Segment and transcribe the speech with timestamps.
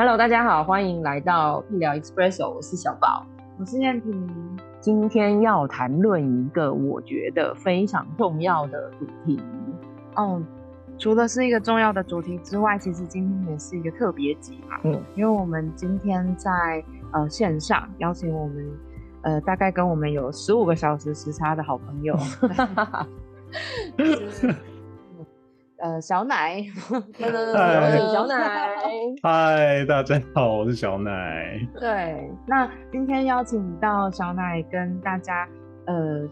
[0.00, 3.26] Hello，大家好，欢迎来到医疗 Expresso，我是小宝，
[3.58, 4.58] 我是燕婷。
[4.80, 9.38] 今天要谈论一个我觉得非常重要的主题。
[10.16, 10.42] 哦，
[10.96, 14.78] 除了是一个重要的主题之外，其实今天也是一个特别集嘛。
[14.84, 18.70] 嗯，因为我们今天在呃线上邀请我们
[19.20, 22.16] 呃大概跟我们有十五个小时时差的好朋友。
[25.82, 26.62] 呃，小奶，
[28.12, 28.76] 小奶，
[29.22, 31.58] 嗨，大家好，我是小奶。
[31.78, 35.48] 对，那今天邀请到小奶跟大家，
[35.86, 36.28] 呃，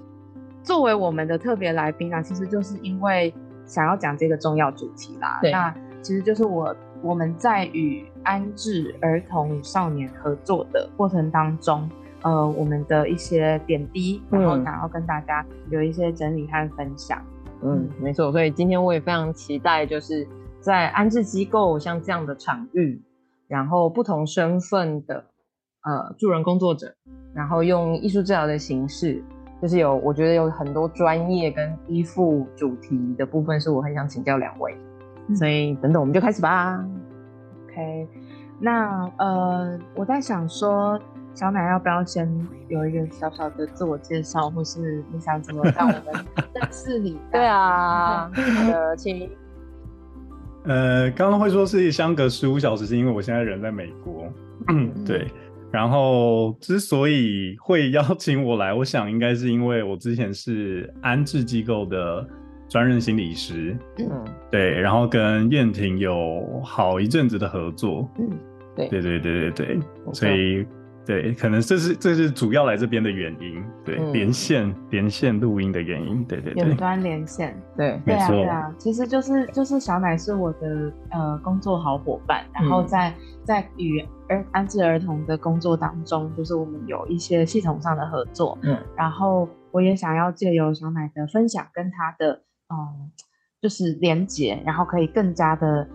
[0.63, 3.33] 作为我们的特别来宾啊，其实就是因为
[3.65, 5.39] 想要讲这个重要主题啦。
[5.41, 11.89] 对，那其实就是我我们在与安置儿童与少年合作的过程当中，
[12.21, 17.19] 呃，我们的一些点滴，然后想要跟大家有一些整理和分享。
[17.63, 20.29] 嗯，没错，所以今天我也非常期待，就是
[20.61, 23.03] 在安置机构像这样的场域，
[23.47, 25.25] 然后不同身份的
[25.85, 26.95] 呃助人工作者，
[27.35, 29.23] 然后用艺术治疗的形式，
[29.63, 34.77] 就是有我觉得有很多专业跟依附主题的部分，是我很想请教两位，
[35.35, 36.85] 所以等等我们就开始吧。
[37.65, 38.09] OK，
[38.61, 41.01] 那呃我在想说。
[41.35, 42.29] 小奶要不要先
[42.67, 47.17] 有一个小小的自我介绍，或是你想怎么让我们 认识你？
[47.31, 49.31] 对啊， 呃，请。
[50.69, 54.33] 呃，刚刚会说是相隔十五小时，是因为我现在人在美国。
[54.69, 55.27] 嗯， 对。
[55.73, 62.27] 然后之所以会邀请我来，我想应该是因为我之前是安置机构的
[62.69, 63.77] 专任心理师。
[63.99, 64.71] 嗯，对。
[64.81, 68.09] 然后跟燕婷有好一阵子的合作。
[68.19, 68.31] 嗯，
[68.77, 69.81] 对，对对对对对，
[70.13, 70.67] 所以。
[71.09, 73.65] 对，可能这是这是主要来这边的原因。
[73.83, 76.23] 对，连线连线录音的原因。
[76.27, 77.59] 对对对，远端连线。
[77.75, 88.59] 对，对啊对啊，其实就是就是小奶是我的呃工作好伙伴，然后在在与儿安置儿童的工作当中，就是我们有一些系统上的合作。
[88.61, 92.35] 嗯，然后我也想要借由小奶的分享跟他的
[92.69, 93.11] 嗯
[93.63, 95.89] 就是连接，然后可以更加的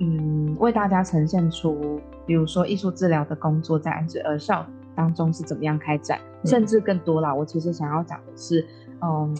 [0.00, 2.00] 嗯为大家呈现出。
[2.26, 7.34] 比如说艺术治疗的工作在安置儿少当中是怎么样开展，甚至更多啦。
[7.34, 8.64] 我其实想要讲的是，
[9.00, 9.36] 嗯，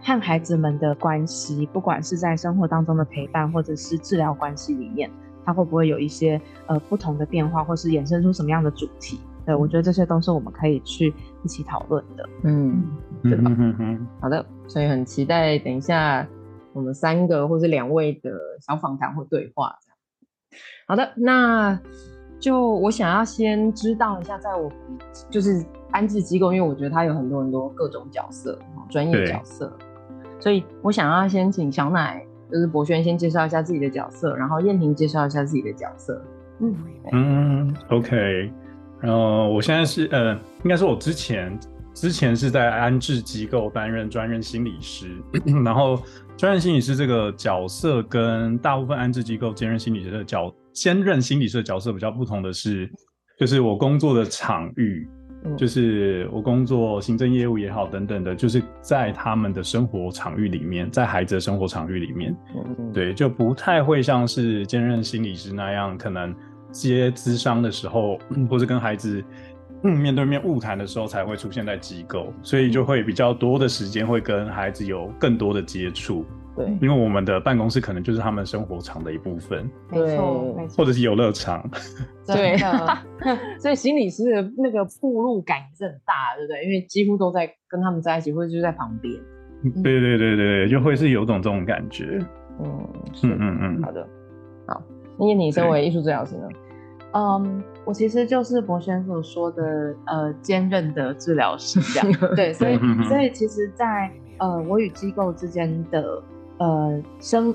[0.00, 5.10] 和孩子们的关系，不管是在生活当中的陪伴，或者是治疗关系里面，
[5.44, 9.20] 它会不会有一些呃不同的变化，或是衍生出什么样的主题？
[9.44, 11.12] 对我觉得这些都是我们可以去
[11.44, 12.26] 一起讨论的。
[12.44, 12.82] 嗯，
[13.22, 13.50] 对吧？
[14.20, 16.26] 好的，所以很期待等一下
[16.72, 18.30] 我们三个或是两位的
[18.66, 19.76] 小访谈或对话。
[20.86, 21.80] 好的，那。
[22.40, 24.68] 就我想要先知道一下，在我
[25.30, 28.58] 就是安置机构，因为我觉得它有很多很多各种角色，
[28.90, 29.72] 专业角色，
[30.40, 32.20] 所以我想要先请小奶，
[32.50, 36.20] 就是博轩先介绍一下自己的角色，然后燕婷介绍一下自己的角色。
[36.58, 36.74] 嗯
[37.12, 38.52] 嗯，OK，
[38.98, 40.34] 然后我现在是呃，
[40.64, 41.56] 应该说我之前
[41.94, 45.06] 之前是在安置机构担任专任心理师，
[45.64, 45.96] 然后
[46.42, 50.52] 专任心理师这个角色跟大部分安置机构兼任心理师的角。
[50.72, 52.90] 兼任心理师的角色比较不同的是，
[53.38, 55.08] 就是我工作的场域，
[55.56, 62.36] 就是我工作行政业务也好等等的，就是在他们的生活场域里面，在孩子的生活场域里面，
[62.92, 66.34] 对，就不太会像是兼任心理师那样，可能
[66.72, 68.18] 接咨商的时候，
[68.50, 69.22] 或是跟孩子
[69.90, 76.24] 面对面晤谈的时候才会出现在机构，所以就会比较多的时间会跟孩子有更多的接触。
[76.54, 81.66] 对，因为我们的办公室可能就是他们生活场的一部分，没错，没错，或者是游乐场，
[82.28, 82.58] 对
[83.58, 86.64] 所以心理师的那个铺路感也是很大，对不对？
[86.64, 89.14] 因为几乎都在跟他们在一起，或者就在旁边。
[89.82, 92.18] 对对对对就会是有种这种感觉。
[92.60, 92.88] 嗯
[93.22, 94.06] 嗯嗯嗯，好的，
[94.66, 94.82] 好。
[95.18, 96.48] 那你身为艺术治疗师呢？
[97.12, 102.20] 嗯，我其实就是博轩所说的呃兼任的治疗师这样。
[102.34, 102.78] 对，所以
[103.08, 106.22] 所以其实，在呃我与机构之间的。
[106.58, 107.52] 呃，生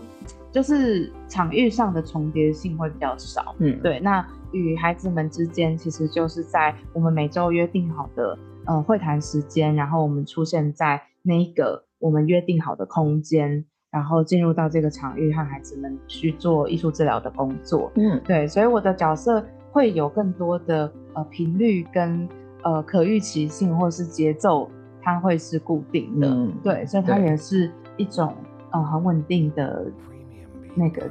[0.51, 4.01] 就是场域上的重叠性会比较少，嗯，对。
[4.01, 13.63] 那与孩子们之间，其实就是在我们每周约定好的呃会谈时间，然后我们出现在那个我们约定好的空间，
[13.97, 18.47] 然后进入到这个场域和孩子们去做艺术治疗的工作，嗯，对。
[18.47, 19.43] 所以我的角色。
[19.69, 22.27] 会有更多的呃频率跟
[22.63, 24.67] 呃可预期性或是节奏，
[25.03, 28.33] 它会是固定的，对，所以它也是一种
[28.71, 29.85] 呃很稳定的
[30.73, 31.07] 那个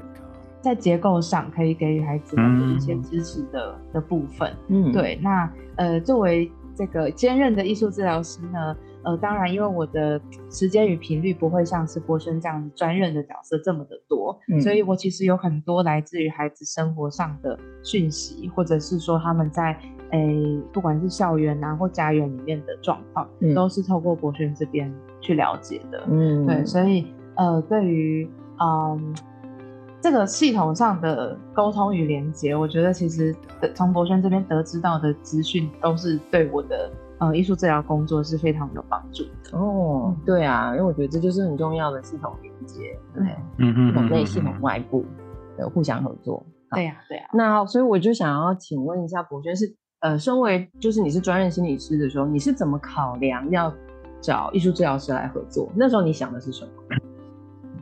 [0.61, 2.35] 在结构上可以给予孩子
[2.75, 8.77] 一些支持的的部分，嗯，对，那呃作为这个兼任的艺术治疗师呢。
[9.06, 10.20] 呃，当然，因为我的
[10.50, 19.79] 时间与频率不会像是波轩这样专任的角色这么的多，所以我其实有很多来自于孩子生活上的讯息，或者是说他们在
[20.11, 26.03] 诶，不管是校园啊或家园里面的状况，都是透过博轩这边去了解的。
[26.11, 27.06] 嗯，对，所以
[27.37, 29.14] 呃，对于嗯
[30.00, 33.32] 这个系统上的沟通与连接，我觉得其实
[33.73, 36.91] 从博轩这边得知到的资讯，都是对我的。
[37.19, 40.15] 呃，艺术治疗工作是非常有帮助的哦。
[40.25, 43.25] 对啊，因为我觉得这就是很重要的系统连接，对，
[43.59, 45.05] 嗯嗯，系统内、系统外部
[45.57, 46.45] 的互相合作。
[46.73, 47.25] 对呀，对呀。
[47.33, 53.73] 那所以我就想要请问一下博轩，是呃，身为就是你是专任心理师的时候，你是怎么考量要
[54.21, 55.73] 找艺术治疗师来合作？
[55.75, 56.71] 那时候你想的是什么？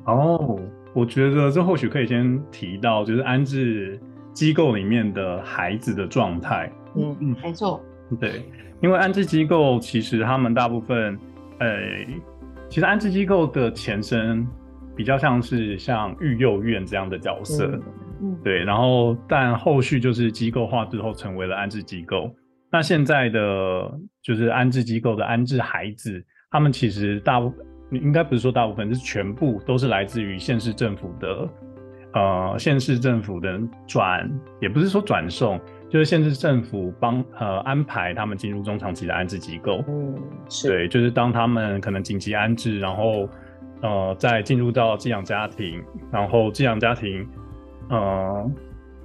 [0.13, 0.61] 哦，
[0.95, 3.99] 我觉得这或许可以先提到，就是安置
[4.33, 6.71] 机构里面的孩子的状态。
[6.95, 7.81] 嗯嗯，没错，
[8.19, 8.43] 对。
[8.83, 11.19] 因为安置机构其实他们大部分，
[11.59, 11.79] 呃，
[12.69, 14.47] 其实安置机构的前身
[14.95, 17.81] 比较像是像育幼院这样的角色，
[18.21, 22.31] 嗯，对，然后但后续就是机构化之后成为了安置机构。
[22.71, 23.91] 那现在的
[24.21, 27.55] 就是安置机构的安置孩子，他们其实大部
[27.91, 31.49] 应该不是说大部分，是全部都是来自于县市政府的，
[32.13, 34.31] 呃，县市政府的转，
[34.61, 35.59] 也不是说转送。
[35.95, 40.13] 就是县市政府帮呃安排他们进入中长期的安置机构，嗯，
[40.65, 43.29] 对，就是当他们可能紧急安置，然后
[43.81, 45.81] 呃再进入到寄养家庭，
[46.11, 47.25] 然后寄养家庭，
[47.91, 48.51] 呃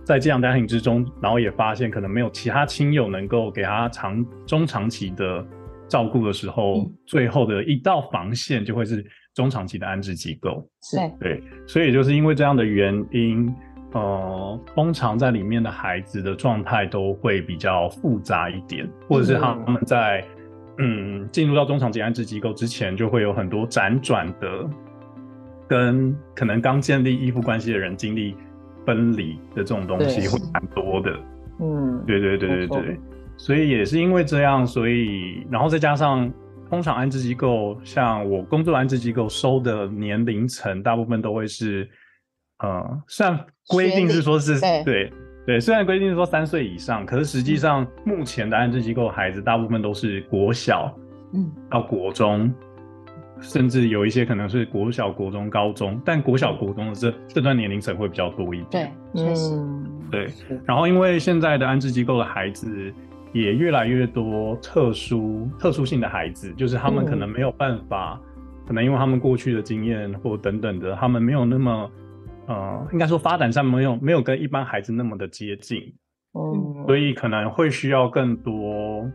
[0.03, 5.45] 在寄养家庭之中，然后也发现可能没有其他亲友能够给他长中长期的
[5.87, 13.47] 照顾的时候，最后的一道防线就会是中长期的安置机构，是，对，所以就是因为这样的原因。
[13.91, 20.23] 呃，通常在里面的孩子的状态都会比较复杂一点，或者是他们在
[20.77, 24.69] 嗯进入到中长期安置机构之前，就会有很多辗转的，
[25.67, 28.35] 跟可能刚建立依附关系的人经历
[28.85, 31.19] 分离的这种东西会蛮多的。
[31.59, 32.99] 嗯，对对对对对，
[33.37, 36.31] 所以也是因为这样，所以然后再加上
[36.69, 41.89] 通常安置机构，像我工作安置机构收的年龄层，大部分都会是。
[42.59, 45.11] 呃，虽然规定是说是对
[45.45, 50.93] 对，虽然规定是说三岁以上，可是实际上目前的安置机构孩子大部分都是国小，
[51.33, 52.53] 嗯，到国中，
[53.39, 58.93] 甚至有一些可能是国小、国中、高中，但国小、国中的这这段年龄层会比较多一点。
[59.13, 59.57] 对，确实，
[60.11, 60.27] 对。
[60.65, 62.93] 然后因为现在的安置机构的孩子
[63.31, 68.19] 也越来越多特殊特殊性的孩子，就是他们可能没有办法，
[68.67, 71.89] 可能因为他们过去的经验或等等的，他们没有那么。
[72.49, 75.93] 呃，应该说发展上没有没有跟一般孩子那么的接近，
[76.31, 79.07] 哦，所以可能会需要更多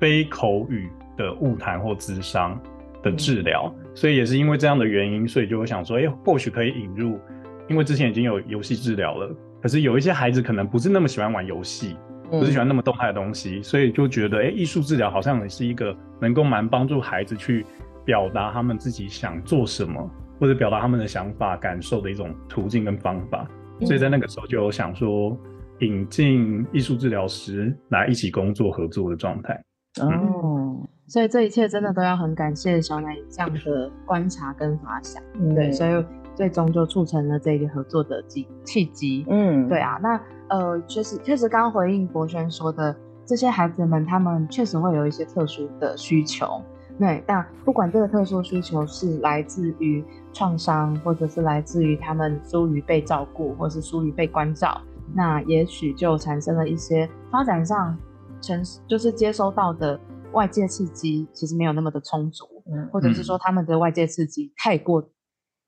[0.00, 2.60] 非口语的物谈或智商
[3.00, 7.20] 的治疗，所以也是因为这样的原因，所以就会想说，哎，或许可以引入，
[7.68, 11.96] 因为之前已经有游戏治疗了，可是有一些孩子可能不是那么喜欢玩游戏，
[12.28, 17.64] 不是喜欢那么动态的东西，所以就觉得，哎，艺术治疗好像也是一个能够蛮帮助孩子去
[18.04, 20.10] 表达他们自己想做什么。
[20.42, 23.48] 或者表达他们的想法、感受的一种途径跟方法，
[23.82, 25.38] 所以在那个时候就有想说
[25.78, 29.54] 引进艺术治疗师来一起工作合作的状态。
[30.00, 35.22] 哦，所以这一切真的都要很感谢小奶这样的观察跟发想，
[35.54, 39.24] 对，所以最终就促成了这个合作的机契机。
[39.28, 46.60] 嗯，对啊，那呃，确实确实刚回应博轩说的，这些孩子们他们确实会有一些特殊的需求。
[46.98, 54.80] 对，但不管这个特殊需求是来自于创伤，或者是来自于他们疏于被照顾，或是疏于被关照，
[55.14, 57.96] 那也许就产生了一些发展上
[58.40, 59.98] 承就是接收到的
[60.32, 65.02] 外界刺激其实没有那么的充足，嗯，或者是说他们的外界刺激太过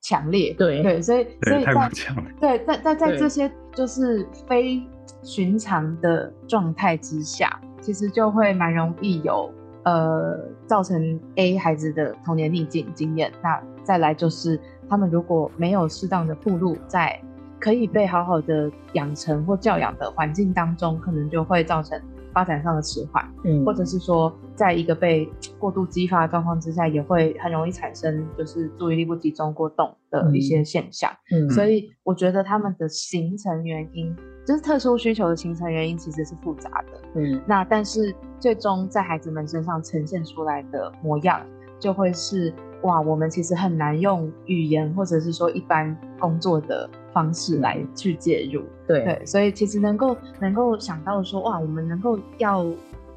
[0.01, 1.89] 强烈，对对，所以所以在
[2.39, 4.81] 对在在在这些就是非
[5.23, 9.51] 寻常的状态之下，其实就会蛮容易有。
[9.85, 10.37] 呃，
[10.67, 17.19] 造成 A 孩子的童年逆境经验，那再来就是他们如果没有适当的铺路，在
[17.59, 21.99] 可以被好好的养成或教养的环境当中，可能就会造成
[22.33, 25.27] 发展上的迟缓，嗯，或者是说，在一个被
[25.57, 34.15] 过度激发的状况之下，也会很容易产生就是注意力不集中过动的一些现象，嗯，所以我觉得他们的形成原因
[34.45, 41.41] 就是特殊需求的形成原因其实是复杂的，嗯，那但是最终在孩子们身上呈现出来的模样，
[41.79, 49.03] 就会是哇，我们其实很难用语言或者是说一般工作的方式来去介入，对。
[49.03, 52.63] 对，所以其实能够能够想到说哇，我们能够要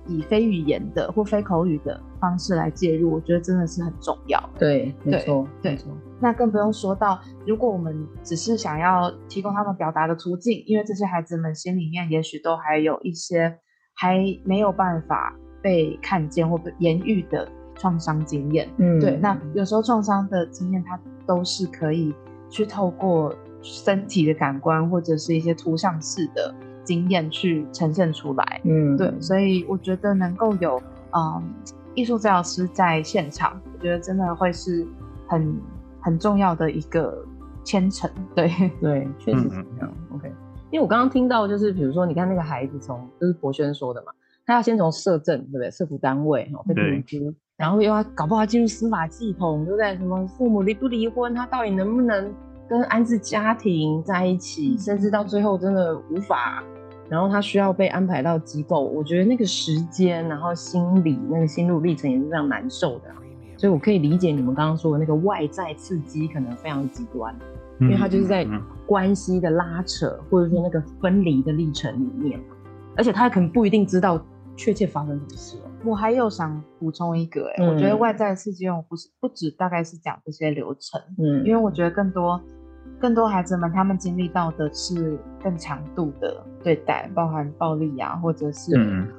[0.07, 5.91] 以非语言的或非口语的方式来介入，我觉得真的是很重要，对，没错，没错。
[6.21, 13.59] 那更不用说到，如果我们只是想要提供他们表达的途径，因为这些孩子们心里面也许都还有一些
[13.95, 18.69] 还没有办法被看见或被言喻的创伤经验。
[18.79, 19.17] 嗯，对。
[19.17, 22.13] 那有时候创伤的经验，它都是可以
[22.51, 23.33] 去透过
[23.63, 28.61] 身体的感官或者是一些图像式的经验去呈现出来。
[28.65, 29.13] 嗯，对。
[29.21, 30.83] 所以我觉得能够有
[31.13, 31.55] 嗯
[31.99, 34.87] 艺术治疗师在现场，我觉得真的会是
[35.27, 35.55] 很。
[36.01, 37.23] 很重要的一个
[37.65, 38.49] 牵扯，对
[38.81, 39.93] 对，确实是这样。
[40.15, 40.33] OK，
[40.71, 44.13] 因为我刚刚听到，就是比如说，你看那个孩子从，就是博轩说的嘛，
[44.47, 45.71] 他要先从社政，对不对？
[45.73, 49.97] 社福单位哦，被评估，然后又要搞不好进入司法系统，对不对？
[49.97, 52.33] 什么父母离不离婚，他到底能不能
[52.69, 56.63] 跟安置家庭在一起，甚至到最后真的无法，
[57.09, 63.05] 然后他需要被安排到机构，我觉得那个时间，然后心理那个心路历程也是非常难受的。
[63.57, 67.35] 所以，我可以理解你们刚刚说的那个外在刺激可能非常极端，
[67.81, 68.47] 因为他就是在
[68.87, 72.41] 关系的拉扯，或者说那个分离的历程里面，
[72.97, 74.25] 而且他可能不一定知道
[74.55, 75.57] 确切发生什么事。
[75.85, 82.41] 我还有想补充一个，哎，我觉得外在刺激用不是不止大概是讲这些流程，嗯，因为我觉得更多
[83.01, 88.73] 更多孩子们他们经历到的是更强度的对待，包含暴力啊，或者是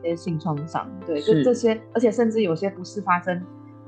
[0.04, 3.42] 一些性创伤，对，就这些，而且甚至有些不是发生。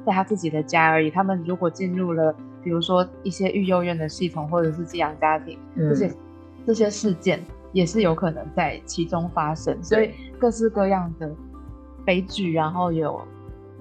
[0.03, 1.11] 在他自己的家而已。
[1.11, 6.11] 他们如果进入了，比如说一些育幼院的系统，或者是寄养家庭，这些
[6.65, 7.39] 这些事件
[7.71, 9.77] 也是有可能在其中发生。
[9.83, 11.31] 所以各式各样的
[12.03, 13.21] 悲剧，然后有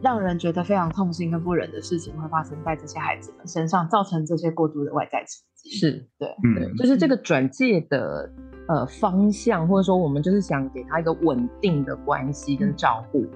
[0.02, 5.70] 让人觉得非常痛心跟不忍的事情，会发生在这些孩子们身上，造成这些过度的外在刺激。
[5.70, 8.30] 是对，对，就是这个转介的
[8.70, 13.26] 呃方向，或者说我们就是想给他一个稳定的关系跟照顾。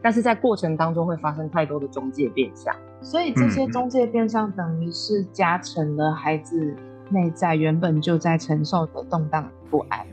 [0.00, 2.72] 但是在过程当中会发生太多的中介变相，
[3.02, 6.76] 所以这些中介变相等于是加成了孩子
[7.10, 10.06] 内在原本就在承受的动荡不安。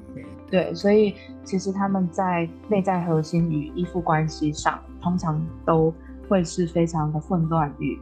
[0.49, 5.93] 对，所以其实他们在内在核心与依附关系上，通常都
[6.27, 7.99] 会是非常的混乱与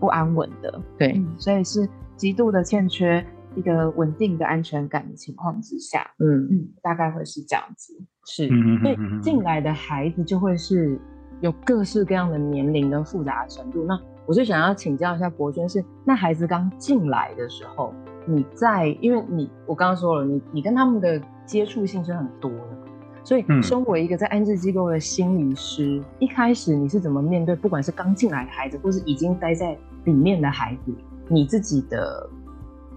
[0.00, 0.80] 不安稳的。
[0.96, 3.24] 对，所以是极度的欠缺
[3.54, 7.94] 一个稳定的安全感的情况之下，嗯嗯，大概会是这样子。
[8.26, 10.98] 是，所以进来的孩子就会是。
[11.40, 17.92] 有各式各样的年龄跟复杂程度，那我就想要请教一下博娟，是那孩子刚进来的时候，
[18.24, 22.78] 你在，因为你我刚刚说了，你你跟他们的接触性是很多的，
[23.24, 30.94] 所以身为一个在安置机构的心理师，一开始你是怎么面对，不管是刚进来的孩子，或是已经待在里面的孩子，
[31.28, 32.26] 你自己的，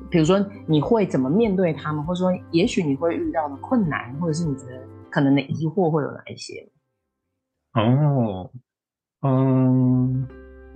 [0.10, 6.68] 比如说你会怎么面对他们，或者说也许你会遇到的困难，或者是你觉得可能的疑惑会有哪一些？
[7.74, 8.50] 哦，
[9.22, 10.28] 嗯，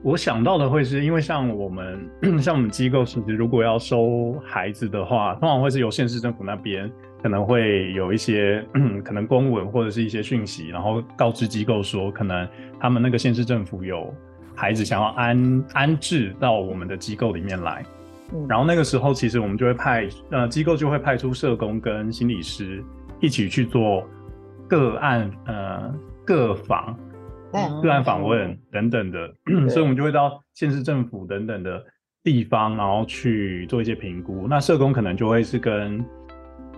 [0.04, 2.10] 我想到的会是因为像我们
[2.42, 6.92] 像我们机构，其实如果要收孩子的话，通常会是由县市政府那边
[7.24, 8.64] 可能会有一些
[9.04, 12.48] 可能公文或者是一些讯息，然后告知机构说，可能
[12.80, 14.14] 他们那个县市政府有
[14.56, 17.84] 孩子想要安安置到我们的机构里面来，
[18.48, 22.84] 然后那个时候其实我们就会派呃机构就会派出社工跟心理师
[23.20, 24.08] 一起去做
[24.68, 25.94] 个案呃。
[26.24, 26.96] 个访、
[27.82, 29.28] 个案访问等等的，
[29.68, 31.84] 所以我们就会到县市政府等等的
[32.24, 34.48] 地方，然后去做一些评估。
[34.48, 36.06] 那社工可能就会是跟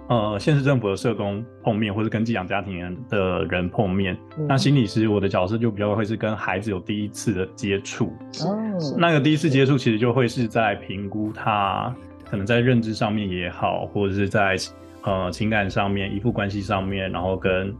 [0.07, 4.17] 呃县市政府的社工碰面，或是跟寄养家庭的人碰面。
[4.47, 8.07] 那心理师我的角色就比较会是跟孩子有第一次的接触。
[8.45, 11.93] 哦，那个第一次接触其实就会是在评估他
[12.29, 14.55] 可能在认知上面也好，或者是在
[15.03, 17.75] 呃情感上面、依附关系上面，然后跟。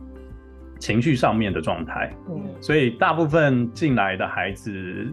[0.80, 5.08] 情绪上面的状态，嗯，所以大部分进来的孩子，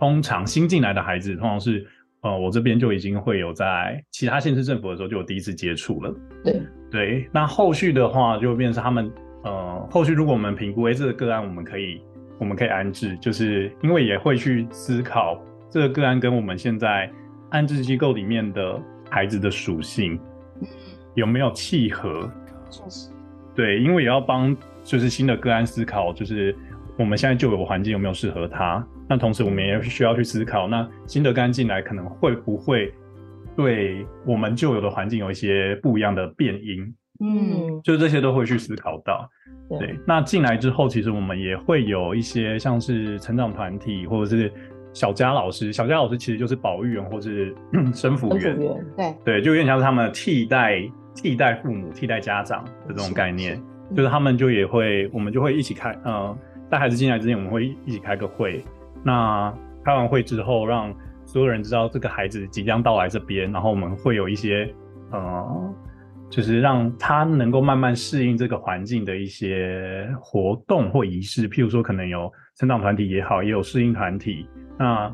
[0.00, 1.86] 通常新进来的孩子，通常是，
[2.22, 7.28] 呃，我这边就已经会有在其他县市政府的时候就有第一次接触了，对对。
[7.32, 9.10] 那后续的话，就变成他们，
[9.44, 12.00] 呃，后续如果我们评估，哎，这个个案我们可以，
[12.38, 17.10] 我们可以安置，就是因为也会去思考这个个案跟我们现在
[17.50, 20.18] 安置机构里面的孩子的属性
[21.14, 22.30] 有没有契合，
[22.70, 23.10] 确实，
[23.54, 24.56] 对，因为也要帮。
[24.84, 26.56] 就是新的个案思考，就是
[26.96, 28.82] 我们现在就有环境有没有适合他？
[29.08, 32.92] 那同时我们也需要去思考，那新的个案进来可能会不会
[33.56, 36.94] 对我们旧有的环境有一些不一样的变因？
[37.20, 39.28] 嗯，就是这些都会去思考到。
[39.78, 44.52] 对，那进来之后，其实我们也会有一些像是成长团体或者是
[44.92, 45.72] 小佳老师。
[45.72, 47.52] 小佳老师其实就是保育员或是
[47.92, 48.56] 生辅员。
[48.96, 50.80] 对对，就有点像是他们替代
[51.14, 53.60] 替代父母、替代家长的这种概念。
[53.96, 56.38] 就是他们就也会，我们就会一起开，呃，
[56.70, 58.62] 带孩子进来之前，我们会一起开个会。
[59.08, 64.72] 那开完会之后，让所有人知道这个孩子即将到来这边，然后我们会有一些，
[65.10, 65.74] 呃。
[66.30, 74.46] 就是让他能够慢慢适应这个环境的一些活动或仪式，譬如说可能有成长团体也好，也有适应团体。
[74.78, 75.10] 那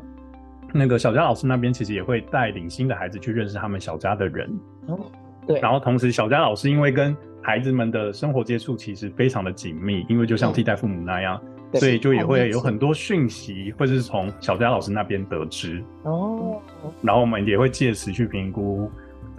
[0.73, 4.59] 那个小佳老师那边其实也会带领新的孩子去认识他们小家的人。
[4.87, 4.99] 哦，
[5.47, 5.57] 对。
[5.61, 11.41] 然后同时，小佳老师因为跟孩子们的生活接触其实非常的紧密，因为就像替代父母那样，
[11.79, 15.83] 所以就也会有很多讯息，或者是从小佳老师那边得知。
[16.03, 16.61] 哦。
[17.01, 18.89] 然后我们也会借此去评估。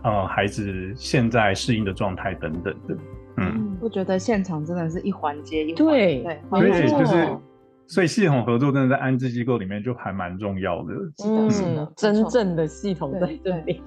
[0.03, 2.97] 呃，孩子现在适应的状态等等的，
[3.39, 7.29] 嗯，我觉得现场真的是一环接一环，对对，所以就是，
[7.89, 13.83] 所以系统合作真的在安置机构里面就还蛮重要的，嗯，真正的系统在这里，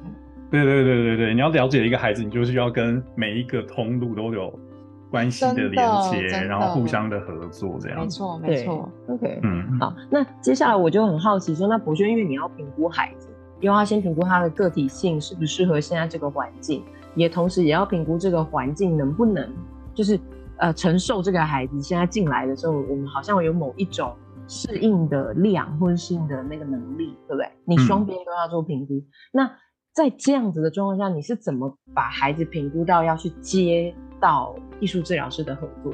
[0.52, 4.60] 对对对对对，你要了解一个孩子，你就是要跟每一个通路都有
[5.10, 13.28] 关系的连接，然后互相的合作，这样，没错没错，OK，嗯，好，那接下来我就很好奇说，那博轩，因为你要评估孩子。
[13.62, 16.82] 因为要先评估他的个体性适不适合现在这个环境，
[17.14, 19.52] 也同时也要评估这个环境能不能，
[19.94, 20.18] 就是
[20.56, 24.16] 呃承受这个孩子现在进来的时候，我们好像有某一种
[24.48, 27.52] 适应的量或者适应的那个能力，对不对？
[27.66, 28.94] 你双边都要做评估。
[29.34, 29.52] 那
[29.94, 35.94] 在这样子的状况下，你是怎么把孩子评估到要去接到艺术治疗师的合作？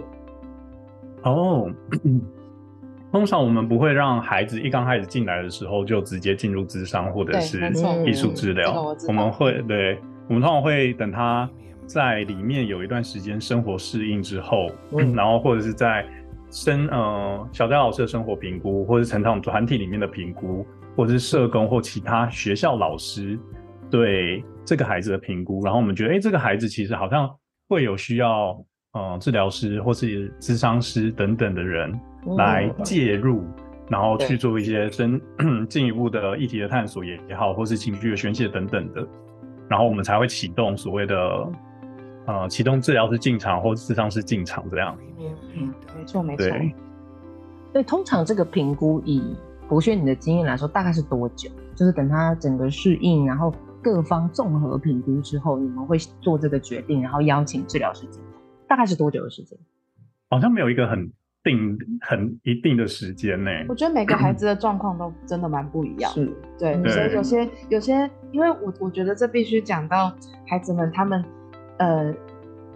[1.23, 1.71] 哦。
[3.11, 7.61] 通常我们不会让孩子一刚开始进来的时候就直接进入智商或者是
[8.05, 8.93] 艺术治疗。
[9.07, 9.97] 我们会对，
[10.27, 11.49] 我们通常会等他
[11.85, 14.67] 在里面有一段时间生活适应之后，
[15.13, 16.05] 然后或者是在
[16.51, 20.65] 生呃小戴老师的生活评估，或者是成长团体里面的评估，
[20.97, 23.39] 或者是社工或其他学校老师
[23.89, 27.29] 对这个孩子的评估，然后我们觉得，哎，这个孩子其实好像
[27.67, 28.57] 会有需要，
[28.93, 31.93] 呃，治疗师或是智商师等等的人。
[32.37, 33.43] 来介入，
[33.87, 35.21] 然后去做一些深
[35.69, 39.07] 进一步的议题的探索也也好，或是情绪的宣泄等等的，
[39.69, 41.51] 然后我们才会启动所谓的
[42.25, 44.97] 呃启动治疗师进场或智商师进场这样。
[45.53, 46.47] 嗯，没错没错。
[46.49, 46.73] 对，
[47.73, 49.21] 对，通常这个评估以
[49.69, 51.47] 博轩你的经验来说，大概是多久？
[51.75, 53.53] 就是等他整个适应，然后
[53.85, 59.55] 各方综合评估之后，你们会做这个决定，然后邀请治疗师进场，大概是多久的时间？
[60.27, 61.11] 好像没有一个很。
[61.45, 63.51] 定很一定的时间呢？
[63.69, 66.11] 我觉得每个孩子的状况都真的蛮不一样。
[66.11, 66.25] 是，
[66.57, 70.11] 对，所以有些有些，因为我我觉得这必须讲到
[70.47, 71.23] 孩子们，他们，
[71.77, 72.11] 呃，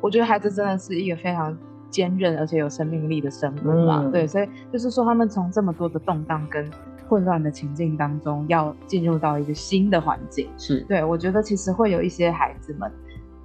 [0.02, 1.58] 我觉得孩子真的是一个非常
[1.90, 4.08] 坚韧而且有生命力的生物嘛。
[4.12, 6.70] 对，所以就是说，他们从这么多的动荡跟
[7.10, 11.04] 混乱的情境当中，要进入到一个新的环境，是对。
[11.04, 12.90] 我觉得其实会有一些孩子们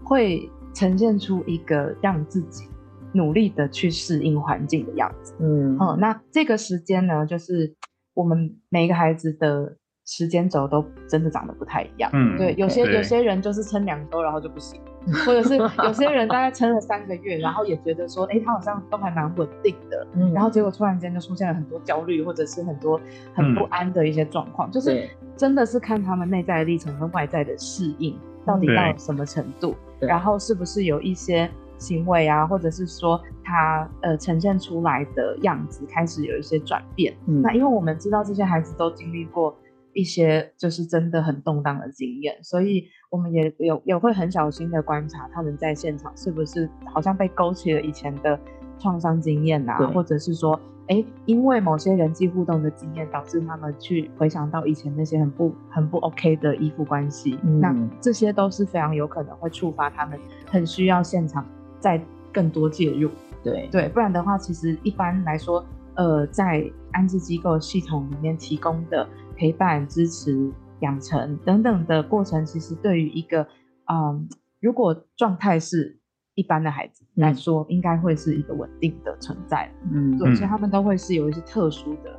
[0.04, 2.68] 会呈现出一个让自己。
[3.16, 7.72] 努力的去适应环境的样子，嗯，哦，那这个时间呢，就是
[8.12, 14.80] 我们每一个孩子的时间轴都真的长得不太一样，嗯，对，有些有些人就是撑两周然后就不行，
[15.24, 23.00] 或者是有些人大概撑了三个月，然后也觉得说，哎，他好像都还蛮稳定的，嗯，然后结果突然间就出现了很多焦虑或者是很多
[23.34, 31.50] 很不安的一些状况，就是真的是看他们内在的历程跟外在的适应到底到什么程度，然后是不是有一些。
[31.76, 37.12] 行为啊，或者是说他呃呈现出来的样子开始有一些转变。
[37.26, 39.54] 嗯，那因为我们知道这些孩子都经历过
[39.94, 48.38] 一些就是真的很动荡的经验，所以我们也有也会很小心的观察他们在现场是不是好像被勾起了以前的
[48.78, 57.38] 创伤经验啊，或者是说哎因为某些人际互动的经验导致他们去回想到以前那些很不很不 OK 的依附关系。
[57.42, 60.18] 那这些都是非常有可能会触发他们
[60.50, 61.46] 很需要现场。
[61.80, 62.02] 再
[62.32, 63.10] 更多介入，
[63.42, 65.62] 对对，不然的话，其实一般来说，
[65.96, 73.46] 呃，在安置机构系统里面提供的陪伴、支持、养成等等的过程，其实对于一个，
[73.92, 74.28] 嗯，
[74.60, 75.98] 如果状态是
[76.34, 82.18] 一般的孩子来说，应该会是一个稳定的存在，嗯，对，所以他们都会是有一些特殊的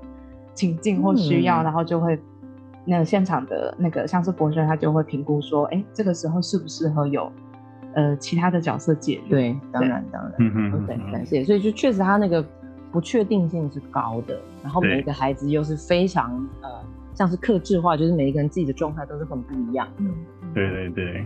[0.53, 2.19] 情境或需要，然后就会
[2.85, 7.31] 那个现场的那个像是博士，他就会评估说，哎，这个时候适不适合有。
[7.93, 11.45] 呃，其他的角色介入，对，当然当然，嗯嗯，对，感谢。
[11.45, 12.45] 所以就确实他那个
[12.91, 16.29] 不确定性是高的，然后每一个孩子又是非常
[16.61, 16.69] 呃，
[17.15, 19.87] 像是克制化，就是每一个人自己的状态都是很不一样。
[19.97, 20.03] 的，
[20.53, 21.25] 对对对。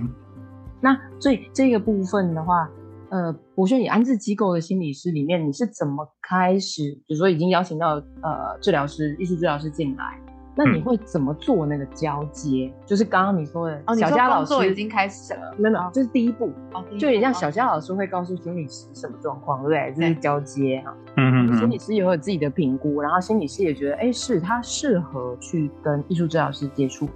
[0.79, 2.69] 那所以这个部分的话，
[3.09, 6.97] 呃，博轩，你安置机构的心理师里面，你是怎么开始？
[7.07, 10.17] 比如说已经邀请到呃治疗师、艺术治疗师进来，
[10.61, 12.69] 那你会怎么做那个交接？
[12.85, 16.51] 就是刚刚你说的，小佳老师已经开始了，没有，这是第一步，
[16.97, 19.93] 就有点像小佳老师会告诉心理师什么状况，对不对？
[19.95, 20.93] 这是交接啊。
[21.15, 27.07] 嗯嗯心理师也会有自己的评估，然后心理师也觉得，哎，是他适合去跟艺术治疗师接触。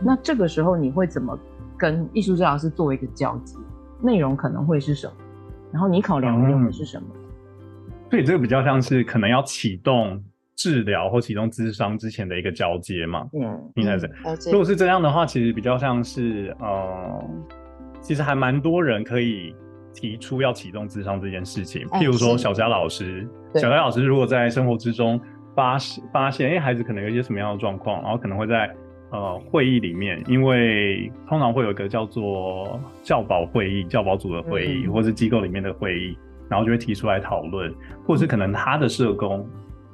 [0.00, 1.36] 那这个时候你会怎么
[1.76, 3.58] 跟艺术治疗师做一个交接？
[4.00, 5.12] 内容可能会是什么？
[5.72, 7.08] 然后你考量用的是什么？
[8.10, 10.22] 所以这个比较像是可能要启动
[10.56, 13.26] 治疗或启动咨商之前的一个交接嘛。
[13.32, 14.10] 嗯，应该是。
[14.50, 17.24] 如果是这样的话，其实比较像是呃，
[18.00, 19.54] 其实还蛮多人可以
[19.94, 21.86] 提出要启动咨商这件事情。
[21.88, 25.20] 譬如说小佳老师，小佳老师如果在生活之中
[25.54, 25.76] 发
[26.12, 28.74] 发现，哎，孩子可能有一些什么样的状况，然后可能会在。
[29.14, 36.16] 呃，会议里面，因为通常会有一个叫做教保会议、教保组的会议，或是机构里面的会议，
[36.48, 37.70] 然后就会提出来讨论，
[38.06, 39.46] 或是可能他的社工，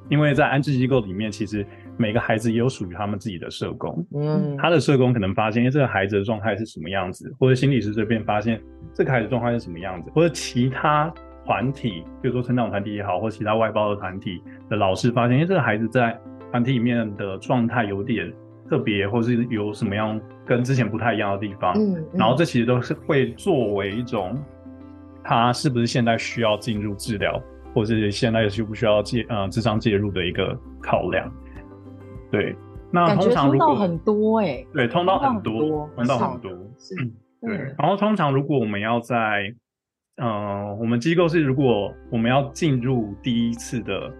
[0.09, 1.67] 因为在安置机构里面，其实
[1.97, 8.61] 每个孩子也有属于他们自己的社工，嗯，他的社工可能发现，哎，这个孩子的状态是什么样子，或者心理师这边发现
[8.95, 11.13] 这个孩子状态是什么样子，或者其他
[11.45, 16.19] 团体，比如说成长团体也好，或其他外包的团体的老师发现，哎，这个孩子在
[16.51, 18.33] 团体里面的状态有点。
[18.71, 24.39] 特别，或是有什么样跟之前不太一样的地方，嗯，然后这其实都是会作为一种，
[25.25, 27.43] 他是不是现在需要进入治疗，
[27.79, 31.33] 或者是现在需不需要介呃智商介入的一个考量。
[32.29, 32.57] 对，
[32.91, 36.97] 那通常如果很多哎，对，通道很多，通道很多，是，
[37.41, 37.57] 对。
[37.79, 39.55] 然后通常如果我们要在，
[40.17, 44.13] 嗯，我们机构是如果我们要进入第一次的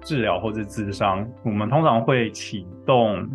[0.00, 3.28] 治疗或者智商，我们通常会启动。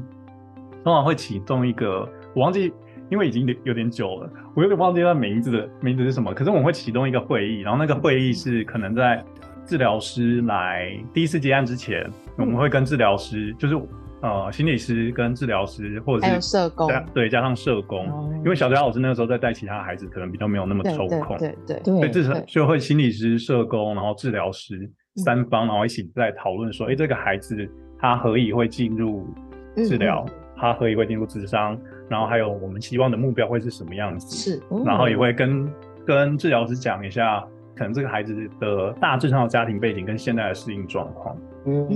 [0.81, 2.71] 通常会启动一个，我忘记，
[3.11, 6.33] 因为已经有点久了，我有点忘记它名字的名字是什么。
[6.33, 9.21] 可是我们会启动一个会议，然后那个会议是可能在
[9.69, 12.03] 治疗师来第一次接案之前，
[12.37, 13.79] 我们会跟治疗师，就是
[14.21, 18.07] 呃心理师跟治疗师，或者是社工，对，加上社工，
[18.43, 29.27] 因为小佳老师那个时候在带其他孩子，可能比较没有那么抽空，对对对，所以至少就会心理师、社工，然后治疗师三方，然后一起在讨论说，哎，这个孩子他何以会进入
[29.75, 30.25] 治疗？
[30.57, 31.79] 他何以会进入智商？
[32.09, 34.35] 然后还有我们希望的目标会是什么样子？
[34.35, 35.71] 是，然后也会跟
[36.05, 37.45] 跟治疗师讲一下，
[37.79, 41.35] 可能这个孩子的大致上的家庭背景跟现在的适应状况。
[41.65, 41.87] 嗯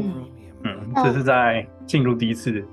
[0.63, 2.63] 嗯，这是在进入第一次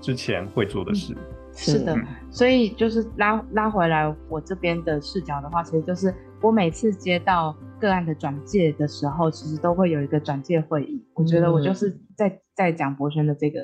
[0.00, 1.14] 之前会做的事。
[1.52, 1.94] 是的，
[2.30, 11.06] 所以就是拉拉回来我这边的视角的话，其实就是我每次接到个案的转介的时候，其实都会有一个转介会议。
[11.14, 13.60] 我觉得我就是在在讲博轩的这个。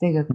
[0.00, 0.26] 这个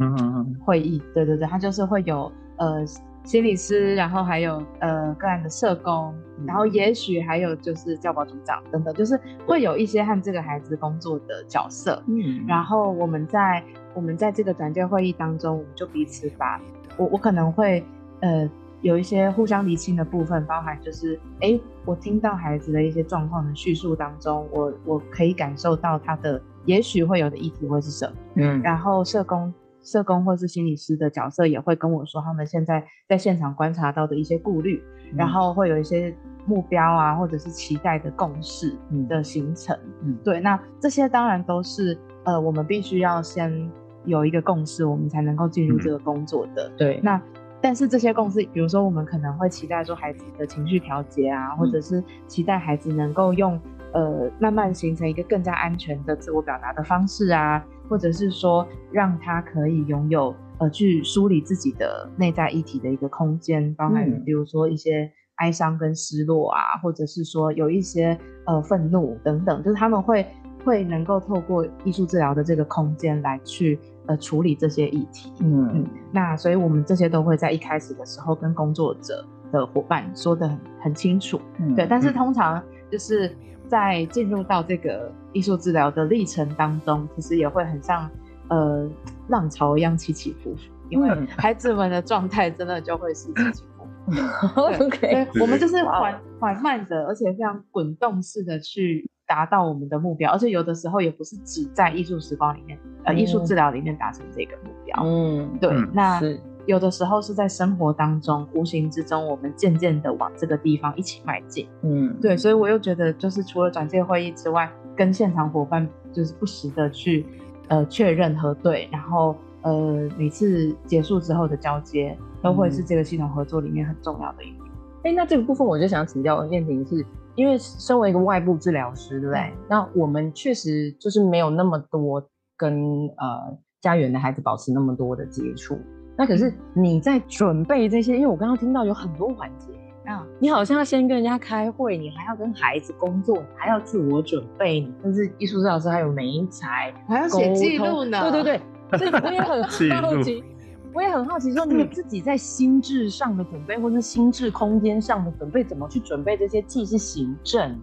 [0.66, 2.86] 会议，对对对，他就是会有呃
[3.28, 12.02] 心理师，然后还有呃个案的社工，然后也许还有就是教保组长等等，就是会有一些和这个孩子工作的角色。
[12.08, 13.62] 嗯，然后我们在
[13.94, 16.58] 我们在这个转介会议当中，我们就彼此把，
[16.96, 17.84] 我我可能会
[18.22, 26.42] 呃有一些互相厘清的部分，包含就是哎，我听到孩子的一些状况的叙述当中，我我可以感受到他的。
[26.64, 28.14] 也许会有的议题会是什么？
[28.36, 29.54] 嗯，然后社工、
[29.88, 34.84] 社工或是心理师的角色也会跟我说他们现在在现场观察到的一些顾虑，
[35.16, 36.14] 然后会有一些
[36.46, 39.74] 目标啊，或者是期待的共识的形成。
[40.04, 43.72] 嗯，对，那这些当然都是呃，我们必须要先
[44.04, 46.70] 有一个共识，我们才能够进入这个工作的。
[46.78, 47.22] 对，那
[47.62, 53.58] 但是这些共识，比如说我们可能会期待说孩子的情绪调节啊，或者是期待孩子能够用。
[53.94, 70.26] 呃，慢慢形成一个更加安全的自我表达的方式啊，或者是说让他可以拥有呃去梳理自己的内在议题的一个空间，包含比如说一些哀伤跟失落啊，或者是说有一些呃愤怒等等，就是他们会
[70.64, 75.32] 会能够透过艺术治疗的这个空间来去呃处理这些议题。
[75.42, 81.40] 嗯嗯，那所以我们这些都会在一开始的时候跟工作者的伙伴说的很很清楚。
[81.76, 83.36] 对，但是通常就是。
[83.68, 88.10] 在进入到这个艺术治疗的历程当中，其实也会很像
[88.50, 88.90] 呃
[89.30, 94.62] 浪潮一样起起伏伏，因为孩子们的状态真的就会是起起伏伏。
[94.84, 105.04] OK，我们就是缓缓慢的，而且非常滚动式的去达到我们的目标，而且有的时候也不是只在艺术时光里面，呃，艺术治疗里面达成这个目标。
[105.04, 106.22] 嗯，对，那。
[106.68, 111.66] 有的时候是在生活当中，无形之中，我们渐渐的往这个地方一起迈进。
[111.82, 117.26] 嗯，对，所以我又觉得，就是除了转介会议之外，跟现场伙伴就是不时的去
[117.70, 124.62] 呃确认核对，然后呃每次结束之后的交接，都会是这个系统合作里面很重要的一点。
[125.06, 129.54] 哎，那这个部分我就想请教燕婷是，因为身为一个外部治疗师，对不对？
[129.70, 132.22] 那我们确实就是没有那么多
[132.58, 135.78] 跟呃家园的孩子保持那么多的接触。
[136.18, 139.68] 那可是你在准备这些，因为我刚刚听到有很多环节
[140.12, 148.32] 啊，你好像要先跟人家开会，你还要跟孩子工作，还要自我准备，你甚至艺术治疗师还有美才，还要写记录呢。
[148.32, 150.44] 对对对，所以 我也很好奇，
[150.92, 156.64] 我也很好奇，说你自己在心智上的准备，或是心智空间上的准备，怎么去准备这些？
[156.64, 157.80] 既是行政，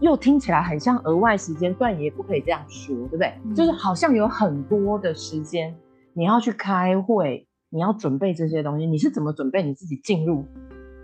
[0.00, 3.32] 又听起来很像额外时间，但也不可以这样说，对不对？
[3.54, 5.74] 就是好像有很多的时间
[6.12, 7.47] 你要去开会。
[7.70, 10.44] 你要准备这些东西，你是怎么准备你自己进入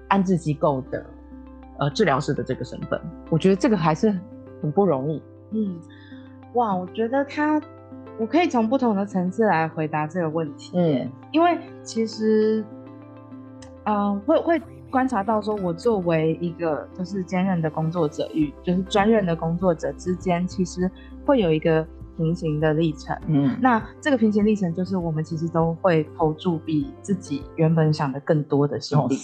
[0.09, 1.05] 安置机构的
[1.79, 2.99] 呃治疗师的这个身份？
[3.29, 4.11] 我觉得这个还是
[4.63, 5.23] 很不容易。
[5.51, 5.79] 嗯，
[6.55, 7.61] 哇，我觉得他，
[8.19, 10.73] 我可以从不同的层次来回答这个问题。
[10.75, 12.65] 嗯，因为其实，
[13.85, 20.91] 嗯，会会观察到说，我作为一个就是兼任的工作者与就是专任的工作者之间，其实
[21.27, 21.87] 会有一个。
[22.17, 29.17] 平行的历程，嗯，那这个平行历程就是我们其实都会投注比自己原本想的更多的心力，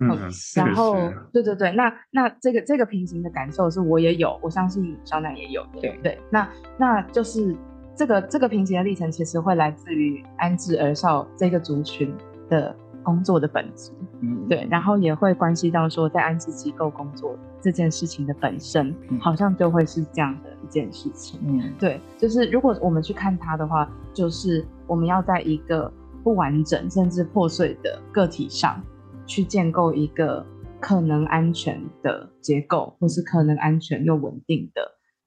[0.00, 0.08] 嗯，
[0.56, 0.94] 然后
[1.32, 7.56] 对对对，那那这个这个平行的感受是我也有，我相信小奶也有的，对对，那那就是
[7.94, 12.14] 这个这个平行的历程其实会来自于安置儿少这个族群
[12.50, 20.50] 的工作的本质，嗯，对，然后也会关系到说在安置机构工作这件事情的本身，好像就会是这样的。
[20.64, 25.92] 一件事情，嗯，对，就是如果我们去看它的话，就是我们要在一个
[26.24, 28.82] 不完整甚至破碎的个体上
[29.26, 30.44] 去建构一个
[30.80, 34.82] 可能安全的结构，或是可能安全又稳定的，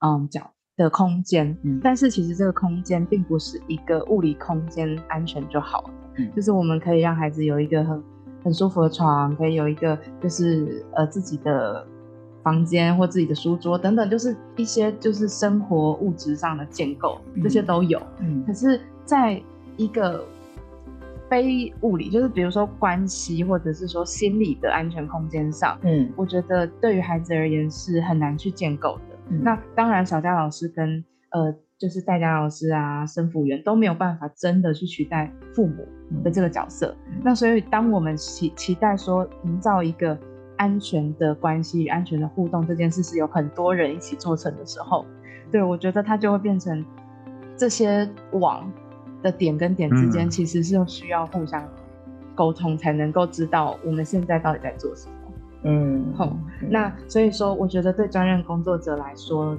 [0.06, 0.52] 嗯，角
[0.84, 1.56] 的空间。
[1.64, 8.04] 嗯，但是其实这个空间并不是一个物理空间安全就好了，嗯，就是我们可以让孩子有一个很
[8.46, 11.86] 很舒服的床，可以有一个就是呃自己的。
[12.42, 18.02] 房间或自己的书桌等等，就是一些就是生活物质上的建构，这些都有。
[18.20, 19.40] 嗯，可是在
[19.76, 20.26] 一个
[21.30, 29.09] 非物理，就是比如说关系或者是说心理的安全空间上，嗯，我觉得对于孩子而言是很难去建构的。
[29.30, 35.88] 那当然，小佳老师跟呃，就是代佳老师啊、生辅员都没有办法真的去取代父母
[36.24, 36.96] 的这个角色。
[37.24, 40.18] 那所以，当我们期期待说营造一个。
[40.60, 45.06] 安全的关系与安全的互动这件事是有很多人一起做成的时候，
[45.54, 46.86] 对我觉得它就会变成
[47.56, 48.70] 这些网
[49.24, 51.66] 的点跟点之间其实是需要互相
[52.36, 55.16] 沟通才能够知道我们现在到底在做什么。
[55.64, 56.36] 嗯，好，
[56.70, 59.58] 那所以说我觉得对专任工作者来说，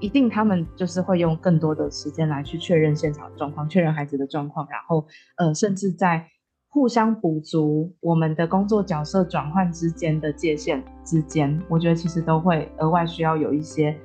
[0.00, 5.06] 一定他们就是会用更多的时间来去确认现场状况，确认孩子的状况，然后
[5.36, 6.26] 呃，甚至在。
[6.70, 13.96] 互相补足我们的工作角色转换之间的界限之间，我觉得其实都会额外需要有一些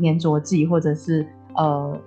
[0.00, 2.00] 粘着剂，或者是呃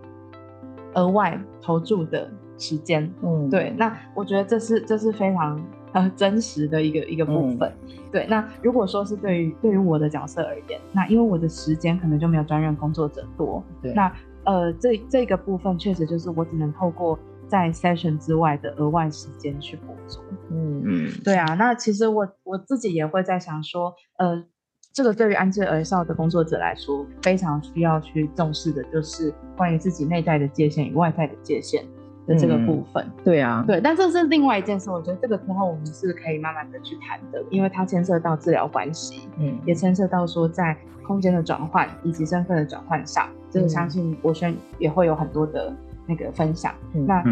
[0.93, 3.13] 额外投注的时间。
[3.21, 3.75] 嗯，对。
[3.77, 5.61] 那我觉得这是这是非常
[5.95, 7.73] 呃真实的一个一个部分。
[8.11, 8.27] 对。
[8.29, 13.63] 那如果说是对于对于我的角色而言，那因为我的时间可能就没有专任工作者多。
[13.81, 13.91] 对。
[13.93, 17.17] 那呃这这个部分确实就是我只能透过。
[17.47, 24.43] 在 session 之外的额外时间去补足，嗯嗯，对啊，那其实我我自己也会在想说，呃，
[24.91, 31.85] 这个对于安置儿少的工作者来说，非常需要去重视的，就是关于自己内在的界限与外在的界限
[32.27, 33.05] 的这个部分。
[33.23, 45.73] 对啊，对，但这是另外一件事，我觉得这个之后我们是可以慢慢的去谈的，因为它牵涉到治疗关系，嗯，也牵涉到说在空间的转换以及身份的转换上，这个相信博轩也会有很多的。
[46.07, 47.23] 那个分享，那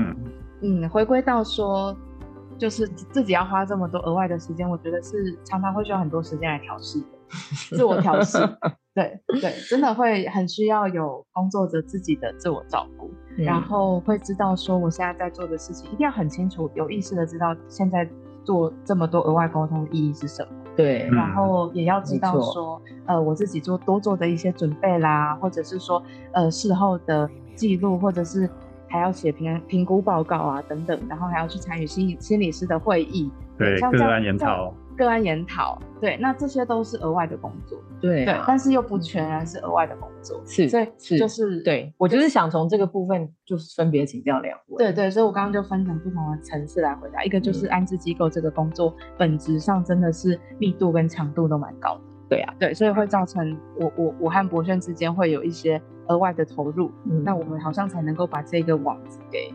[0.62, 1.96] 嗯，回归到说，
[2.58, 7.06] 就是自己要花这么多额外的时间，我觉得是常常会需要很多时间来调试的，
[7.78, 8.40] 自我调试，
[8.96, 18.08] 对对，真的会很需要有工作者自己的自我照顾，然后会知道说我现在在做的事情，一定要很清楚，有意识的知道现在
[18.44, 26.02] 做这么多额外沟通的意义是什么，对，然后也要知道说，呃，我自己做多做的一些准备啦，或者是说，
[26.32, 28.50] 呃，事后的记录，或者是。
[28.90, 33.28] 还要写评评估报告啊，等等，然后还要去参与心理心理师的会议，
[33.58, 55.82] 对，个案研讨，个案研讨，对，那这些都是额外的工作，对，对，但是又不全然是额外的工作，是，所以是就是对我就是想从这个部分就是分别请教两位，对对，所以我刚刚就分成不同的层次来回答，一个就是安置机构这个工作本质上真的是密度跟强度都蛮高的，对啊，对，所以会造成我我我和博轩之间会有一些。
[56.10, 59.50] 额外的投入，嗯那我们好像才能够把这个网子给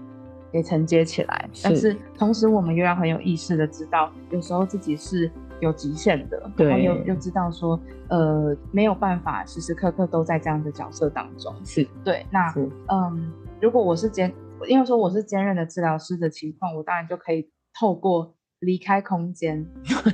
[0.53, 1.51] 给承接起来。
[1.63, 5.31] 但是同时，我们又要很有意识的知道，有时候自己是
[5.61, 11.55] 有极限的，然后又又知道说，呃，没有办法时时刻刻都在这样的角色当中。
[11.65, 12.53] 是对，那
[12.89, 14.33] 嗯，如果我是兼，
[14.67, 19.67] 因为说我是兼任的治疗师的情况，我当然就可以透过离开空间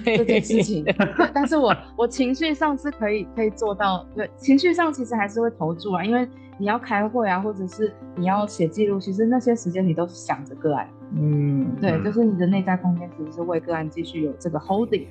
[0.04, 0.84] 这件事情。
[1.32, 10.88] 但是我我情绪上是可以可以做到，对，情绪上其实还是会投注啊，因为你要开会啊，或者是你要写记录，其实那些时间你都是想着个案。
[11.16, 15.06] 嗯，对，就是你的内在空间其实是为个案继续有这个 holding。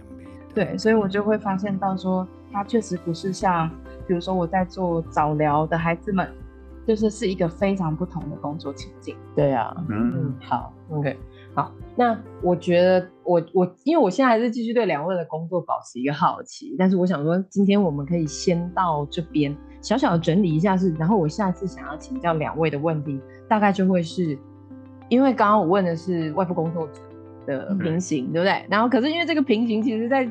[0.54, 3.70] 对，所以我就会发现到说，它确实不是像，
[4.06, 6.30] 比如说我在做早疗的孩子们，
[6.86, 9.16] 就是是一个非常不同的工作情境。
[9.36, 11.18] 对啊，嗯，好，OK，
[11.54, 24.38] 好，那我觉得我我因为我现在还是继续对两位的工作保持一个好奇，但是我想说，今天我们可以先到这边小小的整理一下，是，然后我下次想要请教两位的问题，大概就会是，
[25.10, 27.02] 因为刚刚我问的是外部工作者。
[27.46, 28.66] 的平行，对不对？
[28.70, 30.26] 然后可是因为这个平行，其实在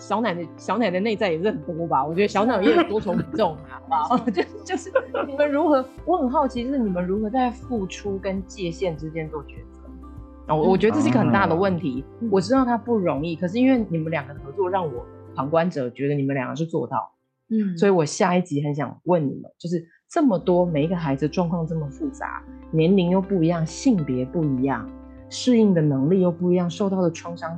[0.00, 2.02] 小奶的小奶的内在也是很多吧？
[2.06, 4.18] 我觉得小奶也有多重宇宙， 好不好？
[4.30, 4.90] 就就是
[5.28, 5.84] 你们如何？
[6.06, 10.56] 我很好奇，就是你们如何在付出跟界限之间做抉择？
[10.56, 12.04] 我我觉得这是一个很大的问题。
[12.30, 17.12] 我知道它不容易，可是因为你们两个合作，让我旁观者觉得你们两个是做到。
[17.50, 24.88] 嗯，所以我下一集很想问你们，就是这么多每一个孩子状况这么复杂，年龄又不一样，性别不一样。
[25.28, 27.56] 适应的能力又不一样，受到的创伤，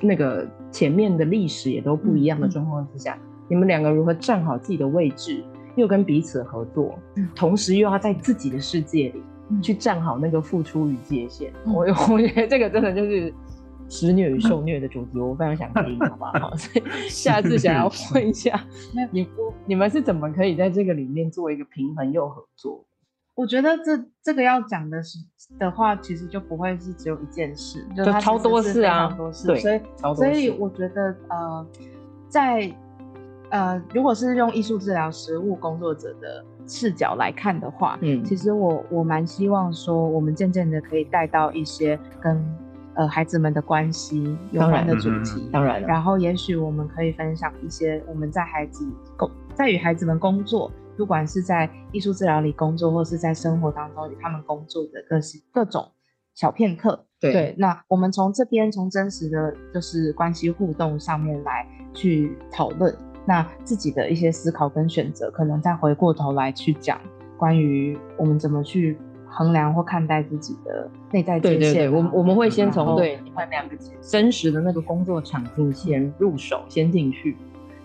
[0.00, 3.18] 那个前面的历史也都不一样的状况之下，
[3.48, 5.44] 你们两个如何站好自己的位置，
[5.76, 6.98] 又跟彼此合作，
[7.34, 9.22] 同时又要在自己的世界里
[9.60, 11.52] 去站好那个付出与界限。
[11.66, 11.80] 我
[12.12, 13.32] 我觉得这个真的就是
[13.88, 16.54] 施虐与受虐的主题，我非常想听，好不好？
[16.56, 18.64] 所以下次想要问一下，
[19.10, 19.26] 你
[19.66, 22.84] 你们是怎么可以在这个里面做一个平衡又合作？
[23.34, 25.18] 我觉得这这个要讲的是
[25.58, 29.46] 的话，其实就不会是只有一件事，就超多事啊，多事。
[29.56, 29.80] 所以
[30.14, 31.66] 所以我觉得呃，
[32.28, 32.70] 在
[33.50, 42.38] 呃，如果是用艺术治疗实务工作者的视角来看的话，嗯，其实我我蛮希望说，我们渐渐的可以带到一些跟
[42.94, 50.70] 呃孩子们的关系有关的主题，当然，然后也许我们可以分享一些我们在孩子工在与孩子们工作。
[50.96, 55.90] 不管是在艺术治疗里工作，或是在生活当中与他们工作的各式各种
[56.34, 62.94] 小片刻，对，那我们从这边从真实的就是关系互动上面来去讨论，
[63.26, 67.00] 那自己的一些思考跟选择，可能再回过头来去讲
[67.36, 71.58] 关于我们怎么去衡量或看待自己的内在界限。
[71.58, 77.36] 对对对，我我们会先从对你们两个真实的那个工作场景先入手，先进去。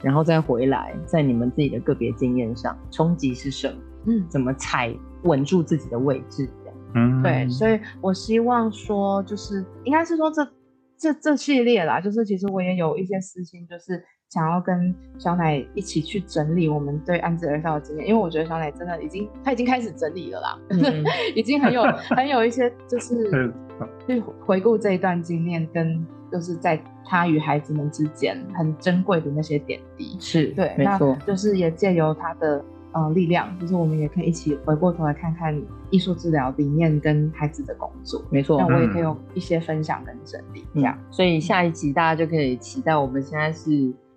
[0.08, 3.76] 然后再回来，在你们自己的个别经验上，冲击是什么？
[4.06, 6.50] 嗯，怎么踩稳住自己的位置？
[6.96, 10.48] 嗯，对，所以我希望说，就是应该是说这
[10.98, 20.58] 这这系列啦，就是其实我也有一些私心，就是想要跟小奶一起去整理我们对安置儿少的经验，因为我觉得小奶真的已经他已经开始整理了啦，
[21.36, 21.84] 已经很有
[22.16, 23.54] 很有一些就是
[24.08, 26.08] 去回顾这一段经验跟。
[26.32, 35.58] 就是在他与孩子们之间很珍贵的那些点滴，是对，没错，就是也借由他的呃力量，就是我们也可以一起回过头来看看
[35.90, 43.72] 艺术治疗理念跟孩子的工作，没错，那我也可以有一些分享跟整理，这样，所以下一集大家就可以期待，我们现在是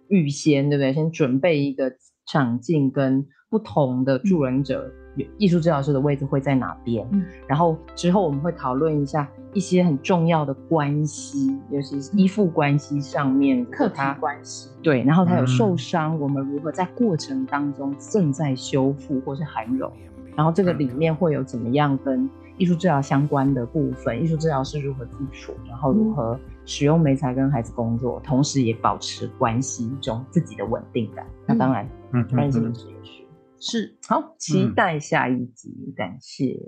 [0.09, 0.92] 预先，对不对？
[0.92, 1.92] 先准备一个
[2.27, 4.90] 场景跟不同的助人者。
[5.38, 7.07] 艺术治疗师的位置会在哪边？
[7.12, 14.70] 嗯，然后之后我们会讨论一下一些很重要的关系，尤其是依附关系上面，课题关系。
[14.83, 19.90] 对，然后他有受伤，我们如何在过程当中正在修复或是涵容？
[20.37, 24.23] 然后这个里面会有怎么样跟艺术治疗相关的部分？
[24.23, 25.53] 艺术治疗师如何自处？
[25.68, 31.27] 然后如何使用美才跟孩子工作，同时也保持关系中自己的稳定感？
[31.46, 33.19] 那当然，嗯，专业心理师也是。
[33.61, 33.96] 是。
[34.09, 36.58] 好，期待下一集，感谢，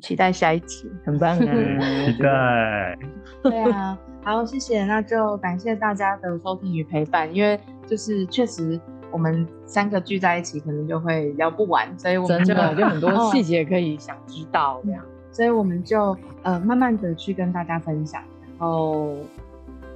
[0.00, 1.38] 期待下一集，很棒啊！
[1.38, 2.98] 期待，
[3.42, 8.80] 对啊，好，谢谢，那就感谢大家的收听与陪伴，因为就是确实
[9.10, 18.22] 我们三个聚在一起，可能就会聊不完，所以我们就就很多细节可以想知道这样，所以我们就呃慢慢的去跟大家分享，
[18.58, 19.16] 然后。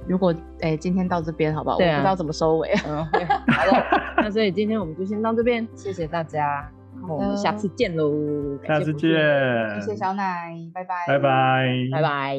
[0.07, 1.75] 如果哎，今天到这边好不好？
[1.77, 2.69] 我不知道怎么收尾。
[2.87, 3.83] 嗯，好了。
[4.17, 6.69] 那所以今天我们就先到这边，谢谢大家，
[7.07, 8.11] 我们下次见喽。
[8.65, 9.11] 下次见。
[9.81, 10.95] 谢谢小奶，拜拜。
[11.07, 11.67] 拜拜。
[11.91, 12.37] 拜拜。